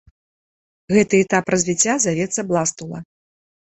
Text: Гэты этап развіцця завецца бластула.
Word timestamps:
Гэты 0.97 1.15
этап 1.27 1.45
развіцця 1.57 1.95
завецца 2.09 2.41
бластула. 2.53 3.09